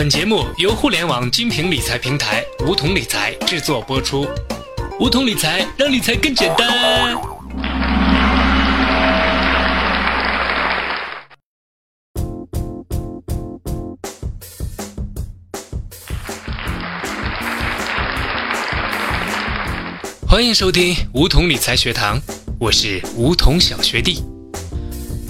[0.00, 4.26] 本节目由互联网精品理财平台梧桐理财制作播出。
[4.98, 7.20] 梧桐理财让理财更简单。
[20.26, 22.18] 欢迎收听梧桐理财学堂，
[22.58, 24.24] 我是梧桐小学弟。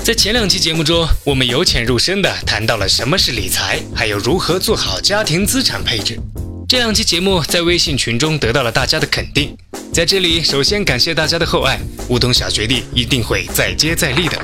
[0.03, 6.19] 在前两期节目中，我们由浅入深的谈到了什么是理财，还有如何做好家庭资产配置。
[6.67, 9.55] 这两期节目在微信群中得到了大家的肯定，
[9.93, 14.39] 在这里首先感谢大家的厚爱，梧桐小学弟一定会再接再厉的。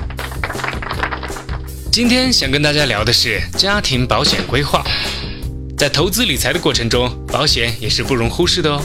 [1.90, 4.84] 今天想跟大家聊的是家庭保险规划，
[5.78, 8.82] 在投资理财的过程中，保险也是不容忽视的哦。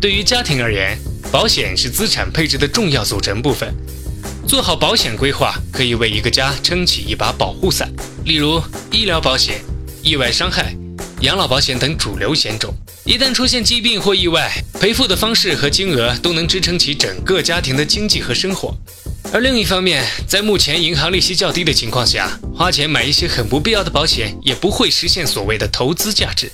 [0.00, 0.98] 对于家庭而言，
[1.30, 3.72] 保险是资产配置的重要组成部分。
[4.46, 7.92] 做好保险规划，可以为一个家撑起一把保护伞。
[8.24, 9.60] 例如，医疗保险、
[10.02, 10.72] 意外伤害、
[11.20, 12.72] 养老保险等主流险种，
[13.04, 18.72] 一旦出现疾病或意外，赔付的方式和金额都能支撑起整个家庭的经济和生活。
[19.32, 26.48] 而另一方面，在目前银行利息较低的情况下，花钱买一些很不必要的保险，也不会实现所谓的投资价值。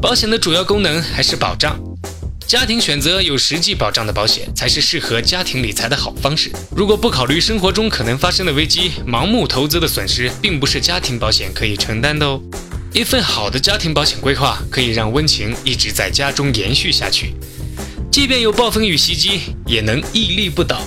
[0.00, 1.78] 保险的主要功能还是保障，
[2.50, 6.50] 家庭选择有实际保障的保险才是适合家庭理财的好方式。
[6.74, 12.42] 如果不考虑生活中可能发生的危机，盲目投资的损失并不是家庭保险可以承担的哦。
[12.92, 17.36] 一份好的家庭保险规划可以让温情一直在家中延续下去，
[18.10, 20.82] 即便有暴风雨袭击，也能屹立不倒。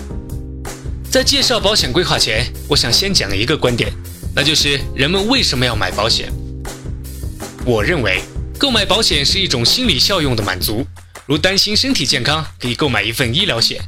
[1.09, 3.89] 在介绍保险规划前，我想先讲一个观点，
[4.36, 6.30] 那就是人们为什么要买保险？
[7.64, 8.19] 我认为。
[8.56, 10.86] 购买保险是一种心理效用的满足，
[11.26, 13.82] 如担心身体健康可以购买一份医疗险，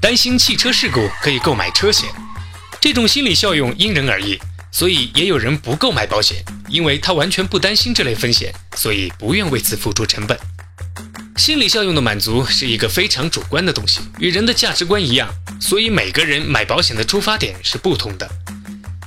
[0.00, 2.08] 担心汽车事故可以购买车险。
[2.80, 4.38] 这种心理效用因人而异，
[4.72, 10.38] 所以也有人不购买保险，因为他完全不担心这类风险，所以不愿为此付出成本。
[11.36, 15.28] 心理效用的满足是一个非常主观的东西，与人的价值观一样，
[15.60, 18.26] 所以每个人买保险的出发点是不同的。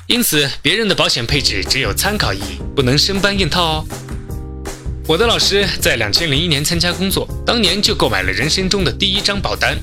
[0.06, 3.88] 因此，别人的保险配置只有参考意义，不能生搬硬套哦。
[5.06, 9.78] 我的老师在两千零一年参加工作，当年就购买了人生中的第一张保单。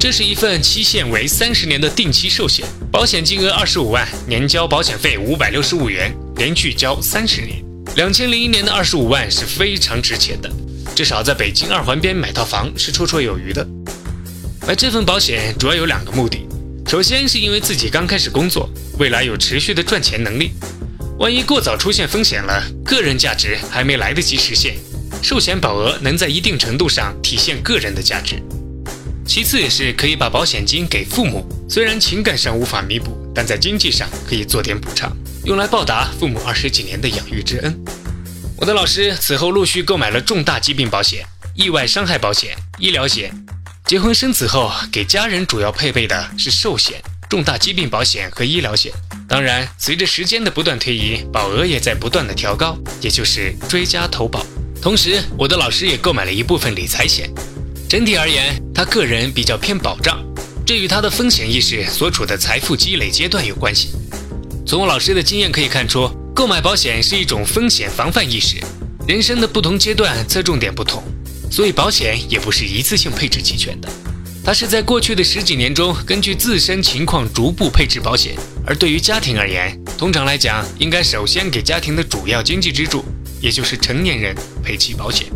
[0.00, 7.64] 这是一份期限为三十年的定期寿险，保险金额二十五万，年交保险费五百六十五元，连续交三十年。
[7.94, 10.50] 两千零一年的二十五万是非常值钱的，
[10.92, 13.64] 至少在北京二环边买套房是绰绰有余的。
[14.66, 16.48] 买这份保险主要有两个目的，
[16.88, 18.68] 首先是因为自己刚开始工作，
[18.98, 20.50] 未来有持续的赚钱能力。
[21.16, 24.74] 万一过早出现风险了，个人价值还没来得及实现，
[25.22, 28.42] 寿险保额能在一定程度上体现个人的价值。
[29.24, 37.78] 其次也是可以把保险金给父母，虽然情感上无法弥补，但在经济上可以做点补偿，用来报答父母二十几年的养育之恩。
[38.56, 41.24] 我的老师此后陆续购买了重大疾病保险、
[41.54, 43.32] 意外伤害保险、医疗险。
[43.86, 48.92] 结婚生子后，给家人主要配备的是寿险、重大疾病保险和医疗险。
[49.28, 54.44] 当然，随着时间的不断推移，保额也在不断的调高，也就是追加投保。
[54.80, 57.30] 同时，我的老师也购买了一部分理财险。
[57.88, 60.22] 整体而言，他个人比较偏保障，
[60.66, 63.90] 这与他的风险意识、所处的财富积累阶段有关系。
[64.66, 68.56] 从我老师的经验可以看出，购买保险是一种风险防范意识。
[69.06, 71.02] 人生的不同阶段侧重点不同，
[71.50, 73.88] 所以保险也不是一次性配置齐全的。
[74.44, 78.34] 他是在过去的十几年中，根据自身情况逐步配置保险。
[78.66, 83.02] 而对于家庭而言，通常来讲，应该首先给家庭的主要经济支柱，
[83.40, 85.28] 也就是成年人配齐保险。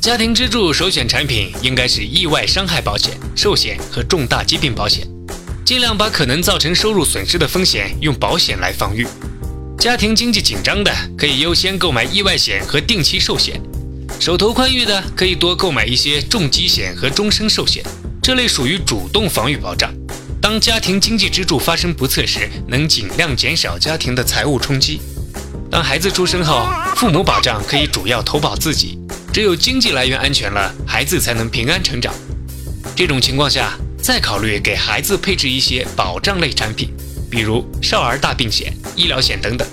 [0.00, 5.06] 家庭支柱首选产品应该是意外伤害保险、寿险和重大疾病保险，
[5.64, 9.06] 尽量把可能造成收入损失的风险用保险来防御。
[9.78, 13.60] 家庭经济紧张的，可以优先购买意外险和定期寿险。
[14.18, 17.84] 手头宽裕的可以多购买一些重疾险和终身寿险，
[18.22, 19.92] 这类属于主动防御保障。
[20.40, 25.00] 当家庭经济支柱发生不测时，能尽量减少家庭的财务冲击。
[25.70, 26.66] 当孩子出生后，
[26.96, 28.98] 父母保障可以主要投保自己，
[29.32, 32.12] 只有经济来源安全了，孩子才能平安成长。
[32.96, 36.88] 这种情况下，再考虑给孩子配置一些保障类产品，
[37.30, 39.66] 比如少儿大病险、医疗险等等。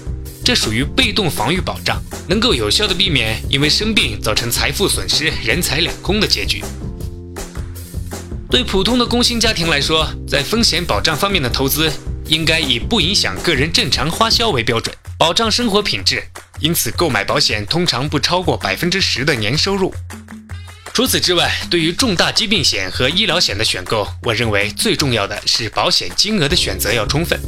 [0.44, 6.62] 这属于被动防御保障，能够有效的避免因为生病造成财富损失、人财两空的结局。
[8.50, 11.90] 对普通的工薪家庭来说，在风险保障方面的投资
[12.28, 16.22] 应该以不影响个人正常花销为标准，保障生活品质。
[16.60, 19.94] 因此，购买保险通常不超过百分之十的年收入。
[20.94, 27.40] 除此之外，对于重大疾病险和医疗险的选购，我认为最重要的是保险金额的选择要充分。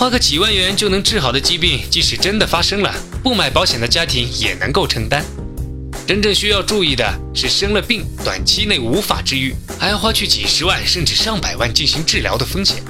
[0.00, 2.90] 花个几万元就能治好的疾病，即使真的发生了，
[3.22, 5.22] 不买保险的家庭也能够承担。
[6.06, 12.82] 真正需要注意的是，生了病短期内无法治愈，还要花去几十万甚至上百万进行治疗的风险。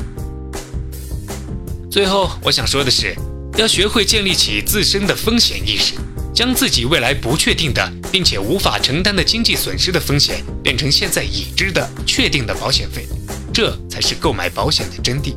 [1.90, 3.12] 最后，我想说的是，
[3.56, 5.94] 要学会建立起自身的风险意识，
[6.32, 13.04] 将自己未来不确定的并且无法承担的经济损失的风险，变成现在已知的确定的保险费，
[13.52, 15.34] 这才是购买保险的真谛。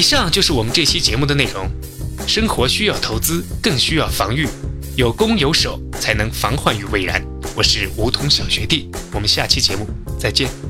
[0.00, 1.70] 以上就是我们这期节目的内容。
[2.26, 4.48] 生活需要投资，更需要防御，
[4.96, 7.22] 有攻有守，才能防患于未然。
[7.54, 9.86] 我是梧桐小学弟，我们下期节目
[10.18, 10.69] 再见。